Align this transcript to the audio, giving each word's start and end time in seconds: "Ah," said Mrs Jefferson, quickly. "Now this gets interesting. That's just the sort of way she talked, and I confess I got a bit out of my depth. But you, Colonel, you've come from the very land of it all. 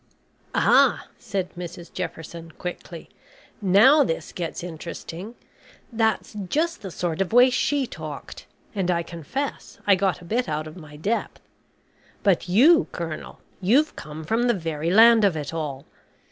"Ah," 0.55 1.05
said 1.19 1.53
Mrs 1.53 1.93
Jefferson, 1.93 2.49
quickly. 2.53 3.07
"Now 3.61 4.03
this 4.03 4.31
gets 4.31 4.63
interesting. 4.63 5.35
That's 5.93 6.33
just 6.49 6.81
the 6.81 6.89
sort 6.89 7.21
of 7.21 7.31
way 7.31 7.51
she 7.51 7.85
talked, 7.85 8.47
and 8.73 8.89
I 8.89 9.03
confess 9.03 9.77
I 9.85 9.93
got 9.93 10.19
a 10.19 10.25
bit 10.25 10.49
out 10.49 10.65
of 10.65 10.75
my 10.75 10.95
depth. 10.95 11.39
But 12.23 12.49
you, 12.49 12.87
Colonel, 12.91 13.41
you've 13.61 13.95
come 13.95 14.23
from 14.23 14.47
the 14.47 14.55
very 14.55 14.89
land 14.89 15.23
of 15.23 15.37
it 15.37 15.53
all. 15.53 15.85